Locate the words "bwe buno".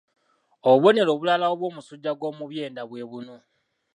2.89-3.35